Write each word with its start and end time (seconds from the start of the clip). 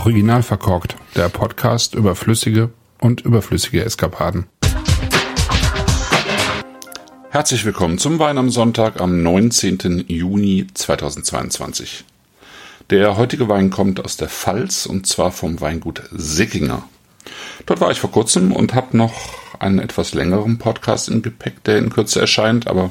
Original 0.00 0.42
verkorkt, 0.42 0.96
der 1.14 1.28
Podcast 1.28 1.94
über 1.94 2.14
flüssige 2.14 2.70
und 3.00 3.20
überflüssige 3.20 3.84
Eskapaden. 3.84 4.46
Herzlich 7.28 7.66
willkommen 7.66 7.98
zum 7.98 8.18
Wein 8.18 8.38
am 8.38 8.48
Sonntag 8.48 8.98
am 8.98 9.22
19. 9.22 10.06
Juni 10.08 10.66
2022. 10.72 12.04
Der 12.88 13.18
heutige 13.18 13.50
Wein 13.50 13.68
kommt 13.68 14.02
aus 14.02 14.16
der 14.16 14.30
Pfalz 14.30 14.86
und 14.86 15.06
zwar 15.06 15.32
vom 15.32 15.60
Weingut 15.60 16.02
Sickinger. 16.12 16.82
Dort 17.66 17.82
war 17.82 17.90
ich 17.90 18.00
vor 18.00 18.10
kurzem 18.10 18.52
und 18.52 18.72
habe 18.72 18.96
noch 18.96 19.12
einen 19.58 19.80
etwas 19.80 20.14
längeren 20.14 20.56
Podcast 20.56 21.10
im 21.10 21.20
Gepäck, 21.20 21.62
der 21.64 21.76
in 21.76 21.90
Kürze 21.90 22.22
erscheint, 22.22 22.68
aber 22.68 22.90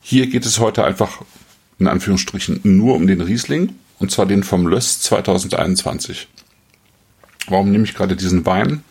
hier 0.00 0.26
geht 0.26 0.46
es 0.46 0.58
heute 0.58 0.84
einfach 0.84 1.22
in 1.78 1.86
Anführungsstrichen 1.86 2.58
nur 2.64 2.96
um 2.96 3.06
den 3.06 3.20
Riesling 3.20 3.76
und 4.02 4.10
zwar 4.10 4.26
den 4.26 4.42
vom 4.42 4.66
Löss 4.66 5.00
2021. 5.00 6.28
Warum 7.48 7.70
nehme 7.70 7.84
ich 7.84 7.94
gerade 7.94 8.16
diesen 8.16 8.44
Wein? 8.44 8.82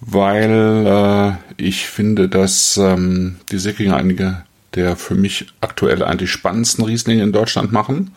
Weil 0.00 1.38
äh, 1.58 1.62
ich 1.62 1.86
finde, 1.86 2.28
dass 2.28 2.76
ähm, 2.76 3.36
die 3.52 3.58
Säckinger 3.58 3.96
einige 3.96 4.42
der 4.74 4.96
für 4.96 5.14
mich 5.14 5.48
aktuell 5.60 6.02
eigentlich 6.02 6.30
spannendsten 6.30 6.82
Rieslinge 6.82 7.22
in 7.22 7.32
Deutschland 7.32 7.72
machen 7.72 8.12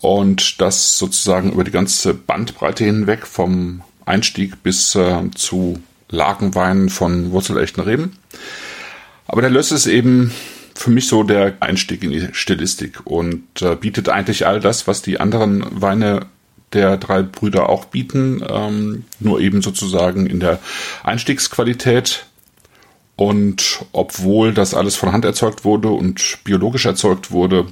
und 0.00 0.60
das 0.60 0.98
sozusagen 0.98 1.52
über 1.52 1.64
die 1.64 1.72
ganze 1.72 2.14
Bandbreite 2.14 2.84
hinweg 2.84 3.26
vom 3.26 3.82
Einstieg 4.06 4.62
bis 4.62 4.94
äh, 4.94 5.22
zu 5.34 5.82
Lagenweinen 6.08 6.90
von 6.90 7.32
wurzelechten 7.32 7.82
Reben. 7.82 8.16
Aber 9.26 9.40
der 9.40 9.50
Löss 9.50 9.72
ist 9.72 9.88
eben 9.88 10.32
für 10.80 10.90
mich 10.90 11.08
so 11.08 11.22
der 11.22 11.58
Einstieg 11.60 12.02
in 12.02 12.10
die 12.10 12.28
Stilistik 12.32 13.06
und 13.06 13.60
äh, 13.60 13.76
bietet 13.76 14.08
eigentlich 14.08 14.46
all 14.46 14.60
das, 14.60 14.86
was 14.86 15.02
die 15.02 15.20
anderen 15.20 15.62
Weine 15.78 16.26
der 16.72 16.96
drei 16.96 17.22
Brüder 17.22 17.68
auch 17.68 17.84
bieten, 17.84 18.42
ähm, 18.48 19.04
nur 19.18 19.40
eben 19.40 19.60
sozusagen 19.60 20.26
in 20.26 20.40
der 20.40 20.58
Einstiegsqualität. 21.02 22.24
Und 23.14 23.84
obwohl 23.92 24.54
das 24.54 24.72
alles 24.72 24.96
von 24.96 25.12
Hand 25.12 25.26
erzeugt 25.26 25.66
wurde 25.66 25.90
und 25.90 26.38
biologisch 26.44 26.86
erzeugt 26.86 27.30
wurde 27.30 27.66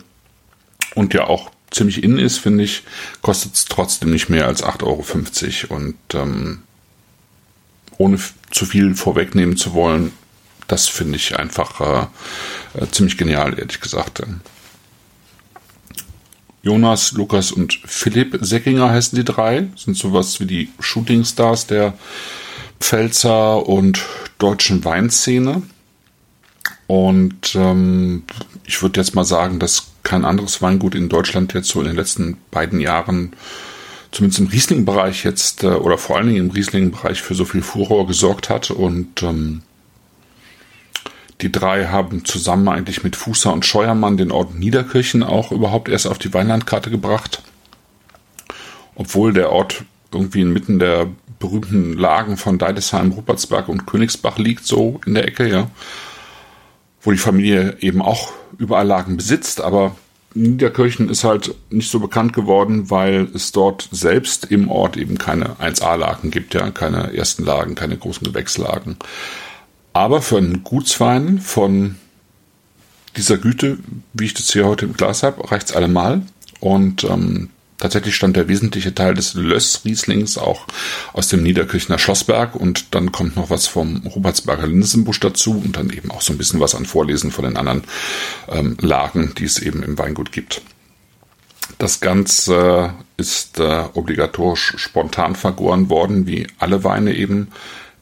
und 0.95 1.15
ja 1.15 1.29
auch 1.29 1.51
ziemlich 1.71 2.05
innen 2.05 2.19
ist, 2.19 2.37
finde 2.37 2.65
ich, 2.65 2.83
kostet 3.23 3.55
es 3.55 3.65
trotzdem 3.65 4.11
nicht 4.11 4.29
mehr 4.29 4.47
als 4.47 4.63
8,50 4.63 5.71
Euro. 5.71 5.77
Und 5.77 5.97
ähm, 6.13 6.59
ohne 7.97 8.19
zu 8.51 8.67
viel 8.67 8.95
vorwegnehmen 8.95 9.57
zu 9.57 9.73
wollen, 9.73 10.13
das 10.69 10.87
finde 10.87 11.17
ich 11.17 11.39
einfach 11.39 11.81
äh, 11.81 12.81
äh, 12.81 12.87
ziemlich 12.91 13.19
genial, 13.19 13.59
ehrlich 13.59 13.81
gesagt. 13.81 14.23
Jonas, 16.63 17.13
Lukas 17.13 17.51
und 17.51 17.81
Philipp 17.85 18.39
Säckinger 18.41 18.91
heißen 18.91 19.17
die 19.17 19.25
drei, 19.25 19.69
sind 19.77 19.97
sowas 19.97 20.39
wie 20.41 20.47
die 20.47 20.69
Shootingstars 20.79 21.67
der 21.67 21.95
Pfälzer 22.81 23.67
und 23.67 24.05
deutschen 24.39 24.85
Weinszene. 24.85 25.63
Und 26.87 27.55
ähm, 27.55 28.25
ich 28.65 28.83
würde 28.83 29.01
jetzt 29.01 29.15
mal 29.15 29.25
sagen, 29.25 29.59
dass 29.59 29.89
kein 30.03 30.25
anderes 30.25 30.63
Weingut 30.63 30.95
in 30.95 31.09
Deutschland 31.09 31.55
jetzt 31.55 31.69
so 31.69 31.81
in 31.81 31.87
den 31.87 31.97
letzten 31.97 32.39
beiden 32.51 32.81
Jahren, 32.81 33.35
zumindest 34.11 34.41
im 34.41 34.47
Riesling-Bereich 34.47 35.25
jetzt, 35.25 35.65
äh, 35.65 35.69
oder 35.69 35.99
vor 35.99 36.17
allen 36.17 36.29
Dingen 36.29 36.47
im 36.47 36.51
Riesling-Bereich 36.51 37.21
für 37.21 37.35
so 37.35 37.45
viel 37.45 37.63
Furor 37.63 38.07
gesorgt 38.07 38.49
hat. 38.49 38.71
Und 38.71 39.23
ähm, 39.23 39.63
die 41.41 41.53
drei 41.53 41.87
haben 41.87 42.25
zusammen 42.25 42.69
eigentlich 42.69 43.05
mit 43.05 43.17
Fußer 43.17 43.53
und 43.53 43.65
Scheuermann 43.65 44.17
den 44.17 44.33
Ort 44.33 44.55
Niederkirchen 44.55 45.23
auch 45.23 45.53
überhaupt 45.53 45.89
erst 45.89 46.07
auf 46.07 46.19
die 46.19 46.35
Weinlandkarte 46.35 46.91
gebracht. 46.91 47.43
Obwohl 48.97 49.33
der 49.33 49.53
Ort 49.53 49.85
irgendwie 50.13 50.41
inmitten 50.41 50.79
der 50.79 51.09
berühmten 51.39 51.93
Lagen 51.93 52.37
von 52.37 52.59
Deidesheim, 52.59 53.13
Rupertsberg 53.13 53.69
und 53.69 53.87
Königsbach 53.87 54.39
liegt, 54.39 54.67
so 54.67 55.01
in 55.07 55.15
der 55.15 55.29
Ecke, 55.29 55.49
ja. 55.49 55.71
Wo 57.01 57.13
die 57.13 57.19
Familie 57.19 57.77
eben 57.81 58.03
auch 58.03 58.33
überall 58.59 58.87
Lagen 58.87 59.17
besitzt, 59.17 59.61
aber 59.61 59.95
Niederkirchen 60.35 61.09
ist 61.09 61.25
halt 61.25 61.55
nicht 61.71 61.91
so 61.91 62.01
bekannt 62.01 62.33
geworden, 62.33 62.91
weil 62.91 63.29
es 63.35 63.53
dort 63.53 63.89
selbst 63.93 64.47
im 64.47 64.71
Ort 64.71 64.97
eben 64.97 65.19
keine 65.19 65.57
1A-Lagen 65.61 66.31
gibt, 66.31 66.55
ja, 66.55 66.71
keine 66.71 67.17
ersten 67.17 67.45
Lagen, 67.45 67.75
keine 67.75 67.97
großen 67.97 68.27
Gewächslagen. 68.27 68.97
Aber 69.99 70.23
für 70.23 70.37
einen 70.39 70.63
Gutswein 70.63 71.41
von 71.41 71.97
dieser 73.17 73.37
Güte, 73.37 73.79
wie 74.13 74.27
ich 74.27 74.35
das 74.35 74.53
hier 74.53 74.65
heute 74.65 74.85
im 74.85 74.93
Glas 74.93 75.25
habe, 75.25 75.51
reicht 75.51 75.71
es 75.71 75.75
allemal. 75.75 76.23
Und 76.61 77.03
ähm, 77.03 77.51
tatsächlich 77.79 78.15
stand 78.15 78.37
der 78.37 78.47
wesentliche 78.47 78.95
Teil 78.95 79.15
des 79.15 79.35
Löss-Rieslings 79.35 80.39
auch 80.39 80.69
aus 81.15 81.27
dem 81.27 81.43
Niederkirchner 81.43 81.99
Schlossberg 81.99 82.55
und 82.55 82.95
dann 82.95 83.11
kommt 83.11 83.35
noch 83.35 83.51
was 83.51 83.67
vom 83.67 84.07
Rupertsberger 84.07 84.69
Linsenbusch 84.69 85.19
dazu 85.19 85.61
und 85.65 85.77
dann 85.77 85.91
eben 85.91 86.13
auch 86.13 86.23
so 86.23 86.33
ein 86.33 86.39
bisschen 86.39 86.61
was 86.61 86.77
an 86.77 86.87
Vorlesen 86.87 87.33
von 87.33 87.47
den 87.47 87.57
anderen 87.57 87.83
ähm, 88.49 88.77
Lagen, 88.81 89.35
die 89.37 89.47
es 89.47 89.59
eben 89.59 89.83
im 89.83 89.99
Weingut 89.99 90.31
gibt. 90.31 90.63
Das 91.79 91.99
Ganze 91.99 92.95
ist 93.17 93.59
äh, 93.59 93.87
obligatorisch 93.95 94.75
spontan 94.77 95.35
vergoren 95.35 95.91
worden, 95.91 96.29
wie 96.29 96.47
alle 96.61 96.85
Weine 96.85 97.17
eben 97.17 97.49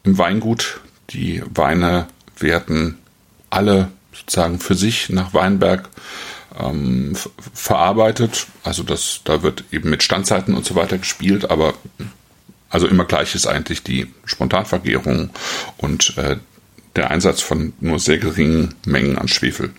im 0.04 0.18
Weingut. 0.18 0.82
Die 1.10 1.42
Weine 1.54 2.08
werden 2.38 2.98
alle 3.50 3.90
sozusagen 4.12 4.60
für 4.60 4.74
sich 4.74 5.10
nach 5.10 5.34
Weinberg 5.34 5.88
ähm, 6.58 7.16
verarbeitet. 7.54 8.46
Also 8.64 8.82
das, 8.82 9.20
da 9.24 9.42
wird 9.42 9.64
eben 9.70 9.90
mit 9.90 10.02
Standzeiten 10.02 10.54
und 10.54 10.64
so 10.64 10.74
weiter 10.74 10.98
gespielt, 10.98 11.50
aber 11.50 11.74
also 12.68 12.86
immer 12.86 13.04
gleich 13.04 13.34
ist 13.34 13.46
eigentlich 13.46 13.82
die 13.82 14.12
Spontanvergärung 14.24 15.30
und 15.76 16.16
äh, 16.18 16.36
der 16.96 17.10
Einsatz 17.10 17.42
von 17.42 17.74
nur 17.80 17.98
sehr 17.98 18.18
geringen 18.18 18.74
Mengen 18.84 19.18
an 19.18 19.28
Schwefel. 19.28 19.72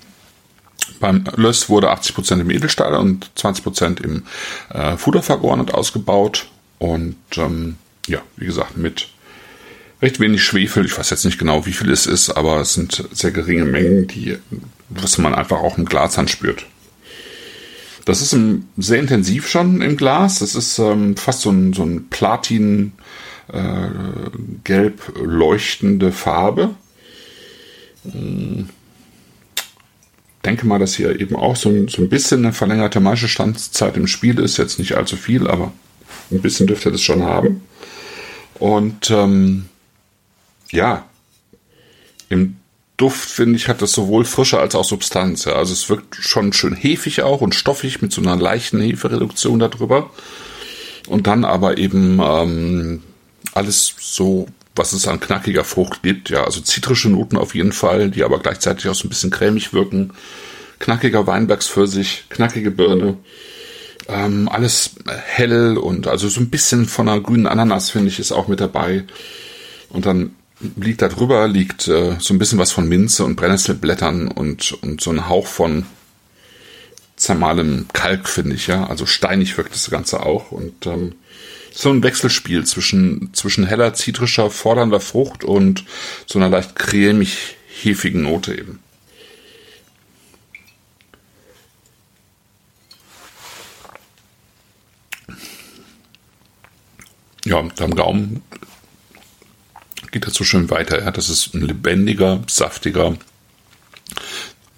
Beim 1.00 1.26
Löss 1.36 1.70
wurde 1.70 1.92
80% 1.92 2.42
im 2.42 2.50
Edelstahl 2.50 2.96
und 2.96 3.30
20% 3.38 4.02
im 4.04 4.24
äh, 4.70 4.98
Fuder 4.98 5.22
vergoren 5.22 5.60
und 5.60 5.74
ausgebaut. 5.74 6.48
Und 6.80 7.18
ähm, 7.36 7.78
ja, 8.08 8.20
wie 8.38 8.46
gesagt, 8.46 8.78
mit 8.78 9.10
recht 10.02 10.20
wenig 10.20 10.44
Schwefel. 10.44 10.86
Ich 10.86 10.98
weiß 10.98 11.10
jetzt 11.10 11.26
nicht 11.26 11.38
genau, 11.38 11.66
wie 11.66 11.74
viel 11.74 11.92
es 11.92 12.06
ist, 12.06 12.30
aber 12.30 12.62
es 12.62 12.74
sind 12.74 13.08
sehr 13.12 13.32
geringe 13.32 13.66
Mengen, 13.66 14.08
die, 14.08 14.38
was 14.90 15.18
man 15.18 15.34
einfach 15.34 15.58
auch 15.58 15.78
im 15.78 15.86
Glas 15.86 16.18
anspürt. 16.18 16.66
Das 18.06 18.22
ist 18.22 18.38
sehr 18.78 19.00
intensiv 19.00 19.50
schon 19.50 19.82
im 19.82 19.98
Glas. 19.98 20.40
Das 20.40 20.56
ist 20.56 20.80
ähm, 20.80 21.18
fast 21.18 21.42
so 21.42 21.50
ein, 21.50 21.74
so 21.74 21.84
ein 21.84 22.08
Platin 22.10 22.94
äh, 23.52 23.90
gelb 24.64 25.12
leuchtende 25.22 26.14
Farbe. 26.14 26.70
Denke 30.46 30.66
mal, 30.66 30.80
dass 30.80 30.96
hier 30.96 31.20
eben 31.20 31.36
auch 31.36 31.58
so 31.58 31.68
ein, 31.68 31.90
so 31.90 32.02
ein 32.02 32.08
bisschen 32.08 32.46
eine 32.46 32.54
verlängerte 32.54 33.02
Maischestandzeit 33.02 33.98
im 33.98 34.08
Spiel 34.08 34.40
ist. 34.40 34.56
Jetzt 34.56 34.80
nicht 34.80 34.96
allzu 34.96 35.18
viel, 35.18 35.48
aber 35.48 35.74
ein 36.32 36.42
bisschen 36.42 36.68
dürfte 36.68 36.92
das 36.92 37.02
schon 37.02 37.24
haben. 37.24 37.62
Und 38.58 39.12
ähm, 39.12 39.66
ja, 40.72 41.06
im 42.30 42.58
Duft, 42.98 43.30
finde 43.30 43.58
ich, 43.58 43.68
hat 43.68 43.82
das 43.84 43.92
sowohl 43.92 44.26
Frische 44.26 44.60
als 44.60 44.74
auch 44.74 44.84
Substanz. 44.84 45.46
Ja. 45.46 45.54
Also 45.54 45.74
es 45.74 45.88
wirkt 45.88 46.16
schon 46.16 46.52
schön 46.52 46.76
hefig 46.76 47.22
auch 47.22 47.42
und 47.42 47.54
stoffig 47.54 48.02
mit 48.02 48.12
so 48.12 48.22
einer 48.22 48.36
leichten 48.36 48.82
Hefereduktion 48.82 49.60
darüber. 49.60 50.10
Und 51.08 51.28
dann 51.28 51.46
aber 51.46 51.78
eben 51.78 52.20
ähm, 52.22 53.04
alles 53.54 53.94
so, 54.00 54.48
was 54.76 54.94
es 54.94 55.08
an 55.08 55.20
knackiger 55.20 55.64
Frucht 55.64 56.02
gibt. 56.02 56.32
Ja, 56.32 56.44
also 56.44 56.60
zitrische 56.60 57.10
Noten 57.10 57.38
auf 57.38 57.54
jeden 57.54 57.72
Fall, 57.72 58.10
die 58.10 58.24
aber 58.24 58.40
gleichzeitig 58.40 58.90
auch 58.90 58.96
so 58.96 59.06
ein 59.06 59.10
bisschen 59.10 59.30
cremig 59.30 59.74
wirken. 59.74 60.14
Knackiger 60.80 61.28
Weinbergspfirsich, 61.28 62.26
knackige 62.30 62.72
Birne. 62.72 63.18
Ähm, 64.08 64.50
alles 64.50 64.96
hell 65.06 65.78
und 65.78 66.08
also 66.08 66.30
so 66.30 66.40
ein 66.40 66.50
bisschen 66.50 66.88
von 66.88 67.08
einer 67.08 67.22
grünen 67.22 67.46
Ananas, 67.46 67.92
finde 67.92 68.08
ich, 68.08 68.20
ist 68.20 68.32
auch 68.32 68.48
mit 68.48 68.60
dabei. 68.60 69.04
Und 69.90 70.06
dann 70.06 70.32
liegt 70.60 71.02
da 71.02 71.08
drüber, 71.08 71.48
liegt 71.48 71.88
äh, 71.88 72.18
so 72.20 72.34
ein 72.34 72.40
bisschen 72.40 72.60
was 72.60 72.72
von 72.72 72.88
Minze 72.88 73.24
und 73.24 73.36
Brennnesselblättern 73.36 74.28
und, 74.28 74.72
und 74.82 75.02
so 75.02 75.12
ein 75.12 75.28
Hauch 75.28 75.48
von 75.48 75.86
zermahlem 77.16 77.88
Kalk, 77.94 78.28
finde 78.28 78.56
ich, 78.56 78.68
ja. 78.68 78.88
Also 78.88 79.06
steinig 79.06 79.58
wirkt 79.58 79.74
das 79.74 79.90
Ganze 79.90 80.22
auch. 80.22 80.52
Und 80.52 80.86
ähm, 80.86 81.16
so 81.72 81.90
ein 81.90 82.04
Wechselspiel 82.04 82.66
zwischen, 82.66 83.34
zwischen 83.34 83.66
heller, 83.66 83.94
zitrischer, 83.94 84.50
fordernder 84.50 85.00
Frucht 85.00 85.44
und 85.44 85.86
so 86.26 86.40
einer 86.40 86.50
leicht 86.50 86.76
cremig 86.76 87.56
hefigen 87.82 88.24
Note 88.24 88.56
eben. 88.56 88.80
Ja, 97.46 97.60
am 97.60 97.96
Gaumen 97.96 98.42
geht 100.12 100.26
das 100.26 100.34
so 100.34 100.44
schön 100.44 100.70
weiter. 100.70 101.04
Ja, 101.04 101.12
das 101.12 101.30
ist 101.30 101.54
ein 101.54 101.62
lebendiger, 101.62 102.44
saftiger, 102.48 103.18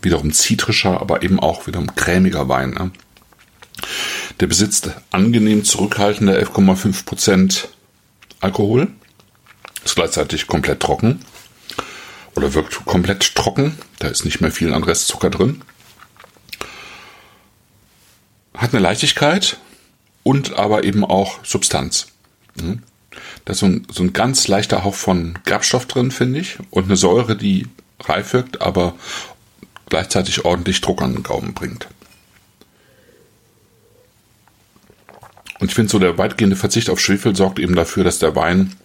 wiederum 0.01 0.31
zitrischer, 0.31 0.99
aber 0.99 1.23
eben 1.23 1.39
auch 1.39 1.67
wiederum 1.67 1.95
cremiger 1.95 2.47
Wein. 2.49 2.71
Ne? 2.71 2.91
Der 4.39 4.47
besitzt 4.47 4.91
angenehm 5.11 5.63
zurückhaltende 5.63 6.41
11,5 6.41 7.05
Prozent 7.05 7.69
Alkohol. 8.39 8.87
Ist 9.83 9.95
gleichzeitig 9.95 10.47
komplett 10.47 10.79
trocken. 10.79 11.25
Oder 12.35 12.53
wirkt 12.53 12.85
komplett 12.85 13.35
trocken. 13.35 13.77
Da 13.99 14.07
ist 14.07 14.25
nicht 14.25 14.39
mehr 14.41 14.51
viel 14.51 14.73
an 14.73 14.83
Restzucker 14.83 15.29
drin. 15.29 15.61
Hat 18.53 18.73
eine 18.73 18.81
Leichtigkeit 18.81 19.57
und 20.23 20.53
aber 20.53 20.83
eben 20.83 21.03
auch 21.03 21.43
Substanz. 21.43 22.07
Da 23.49 23.53
ist 23.53 23.61
so 23.61 23.65
ein, 23.65 23.87
so 23.91 24.03
ein 24.03 24.13
ganz 24.13 24.47
leichter 24.47 24.83
Hauch 24.83 24.93
von 24.93 25.39
Gerbstoff 25.43 25.87
drin, 25.87 26.11
finde 26.11 26.39
ich. 26.39 26.59
Und 26.69 26.83
eine 26.85 26.95
Säure, 26.95 27.35
die 27.35 27.65
reif 27.99 28.33
wirkt, 28.33 28.61
aber 28.61 28.93
gleichzeitig 29.87 30.45
ordentlich 30.45 30.81
Druck 30.81 31.01
an 31.01 31.13
den 31.13 31.23
Gaumen 31.23 31.55
bringt. 31.55 31.87
Und 35.59 35.69
ich 35.69 35.73
finde 35.73 35.89
so, 35.89 35.97
der 35.97 36.19
weitgehende 36.19 36.57
Verzicht 36.57 36.91
auf 36.91 36.99
Schwefel 36.99 37.35
sorgt 37.35 37.57
eben 37.57 37.73
dafür, 37.73 38.03
dass 38.03 38.19
der 38.19 38.35
Wein 38.35 38.75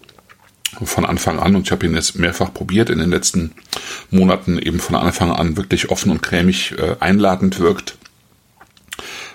von 0.82 1.04
Anfang 1.04 1.38
an, 1.38 1.56
und 1.56 1.66
ich 1.66 1.70
habe 1.70 1.84
ihn 1.84 1.94
jetzt 1.94 2.18
mehrfach 2.18 2.54
probiert 2.54 2.88
in 2.88 3.00
den 3.00 3.10
letzten 3.10 3.52
Monaten, 4.10 4.58
eben 4.58 4.80
von 4.80 4.94
Anfang 4.94 5.30
an 5.30 5.58
wirklich 5.58 5.90
offen 5.90 6.10
und 6.10 6.22
cremig 6.22 6.72
äh, 6.78 6.96
einladend 7.00 7.58
wirkt. 7.58 7.98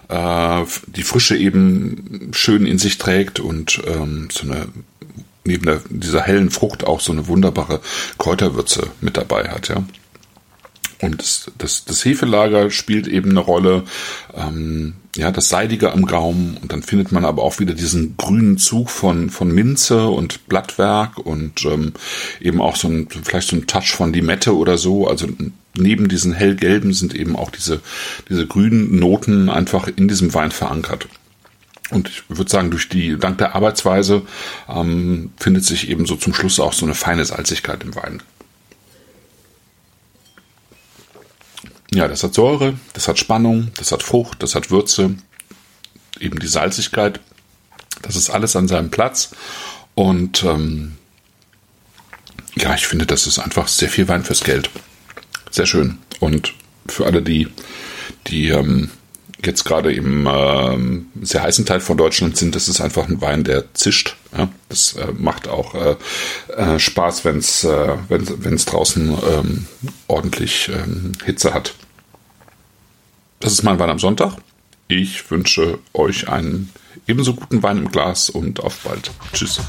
Äh, 0.08 0.66
die 0.88 1.04
Frische 1.04 1.38
eben 1.38 2.32
schön 2.32 2.66
in 2.66 2.80
sich 2.80 2.98
trägt 2.98 3.40
und 3.40 3.80
ähm, 3.86 4.30
so 4.32 4.50
eine 4.50 4.70
neben 5.50 5.66
der, 5.66 5.82
dieser 5.90 6.22
hellen 6.22 6.52
Frucht 6.52 6.86
auch 6.86 7.02
so 7.02 7.12
eine 7.12 7.28
wunderbare 7.28 7.82
Kräuterwürze 8.18 8.88
mit 9.02 9.18
dabei 9.18 9.50
hat, 9.50 9.68
ja. 9.68 9.84
Und 11.02 11.22
das, 11.22 11.50
das, 11.58 11.86
das 11.86 12.04
Hefelager 12.04 12.72
spielt 12.72 13.08
eben 13.08 13.30
eine 13.30 13.40
Rolle, 13.40 13.84
ähm, 14.36 14.96
ja, 15.16 15.32
das 15.32 15.48
Seidige 15.48 15.94
am 15.94 16.06
Gaumen 16.06 16.58
und 16.62 16.74
dann 16.74 16.84
findet 16.84 17.14
man 17.14 17.24
aber 17.24 17.42
auch 17.42 17.60
wieder 17.60 17.74
diesen 17.74 18.18
grünen 18.18 18.58
Zug 18.58 18.90
von, 18.90 19.30
von 19.30 19.50
Minze 19.50 20.08
und 20.08 20.48
Blattwerk 20.50 21.18
und 21.18 21.64
ähm, 21.66 21.94
eben 22.42 22.62
auch 22.62 22.76
so 22.76 22.90
ein, 22.90 23.08
vielleicht 23.10 23.48
so 23.48 23.56
ein 23.56 23.66
Touch 23.66 23.92
von 23.94 24.12
Limette 24.12 24.56
oder 24.56 24.78
so. 24.78 25.08
Also 25.08 25.28
neben 25.74 26.10
diesen 26.10 26.34
hellgelben 26.34 26.94
sind 26.94 27.16
eben 27.16 27.38
auch 27.38 27.50
diese, 27.50 27.80
diese 28.28 28.46
grünen 28.46 29.00
Noten 29.00 29.50
einfach 29.50 29.88
in 29.88 30.10
diesem 30.10 30.34
Wein 30.34 30.52
verankert. 30.52 31.08
Und 31.92 32.08
ich 32.08 32.24
würde 32.30 32.52
sagen, 32.52 32.72
durch 32.72 32.88
die, 32.90 33.18
dank 33.18 33.40
der 33.40 33.56
Arbeitsweise 33.56 34.22
ähm, 34.68 35.32
findet 35.38 35.66
sich 35.66 35.90
eben 35.90 36.06
so 36.06 36.16
zum 36.16 36.34
Schluss 36.34 36.60
auch 36.60 36.74
so 36.74 36.86
eine 36.86 36.96
feine 36.96 37.26
Salzigkeit 37.26 37.84
im 37.84 37.96
Wein. 37.96 38.22
Ja, 41.92 42.08
das 42.08 42.24
hat 42.24 42.36
Säure, 42.36 42.76
das 42.94 43.08
hat 43.08 43.18
Spannung, 43.18 43.72
das 43.78 43.92
hat 43.92 44.04
Frucht, 44.04 44.44
das 44.44 44.54
hat 44.54 44.70
Würze, 44.70 45.16
eben 46.20 46.40
die 46.40 46.48
Salzigkeit. 46.48 47.20
Das 48.04 48.16
ist 48.16 48.30
alles 48.30 48.56
an 48.56 48.68
seinem 48.68 48.92
Platz. 48.92 49.32
Und 49.96 50.44
ähm, 50.44 50.98
ja, 52.56 52.76
ich 52.76 52.86
finde, 52.86 53.08
das 53.08 53.26
ist 53.26 53.40
einfach 53.40 53.68
sehr 53.68 53.90
viel 53.90 54.08
Wein 54.08 54.24
fürs 54.24 54.44
Geld. 54.44 54.70
Sehr 55.50 55.66
schön. 55.66 55.98
Und 56.20 56.54
für 56.88 57.06
alle, 57.08 57.24
die, 57.24 57.48
die 58.28 58.50
ähm, 58.50 58.92
jetzt 59.44 59.64
gerade 59.64 59.94
im 59.94 60.28
äh, 60.28 61.26
sehr 61.26 61.44
heißen 61.44 61.66
Teil 61.66 61.80
von 61.80 61.98
Deutschland 61.98 62.38
sind, 62.38 62.56
das 62.56 62.68
ist 62.68 62.82
einfach 62.82 63.08
ein 63.08 63.22
Wein, 63.22 63.44
der 63.44 63.74
zischt. 63.74 64.16
Ja? 64.38 64.50
Das 64.68 64.94
äh, 64.94 65.12
macht 65.18 65.48
auch 65.48 65.76
äh, 65.76 65.96
äh, 66.56 66.80
Spaß, 66.80 67.26
wenn's, 67.26 67.64
äh, 67.64 67.98
wenn 68.08 68.54
es 68.54 68.66
draußen 68.66 69.18
ähm, 69.32 69.68
ordentlich 70.08 70.70
ähm, 70.74 71.14
Hitze 71.24 71.54
hat. 71.54 71.74
Das 73.40 73.54
ist 73.54 73.64
mein 73.64 73.80
Wein 73.80 73.90
am 73.90 74.00
Sonntag. 74.00 74.34
Ich 74.88 75.30
wünsche 75.32 75.80
euch 75.94 76.30
einen 76.30 76.72
ebenso 77.08 77.34
guten 77.34 77.64
Wein 77.64 77.78
im 77.78 77.92
Glas 77.92 78.30
und 78.30 78.60
auf 78.60 78.80
bald. 78.80 79.12
Tschüss. 79.34 79.60